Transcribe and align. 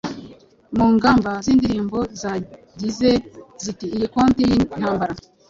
Mu 0.77 0.85
ngamba-zindirimbo 0.95 1.99
zagize 2.21 3.09
ziti 3.63 3.85
Iyi 3.95 4.07
koti-y-intambara 4.13 5.13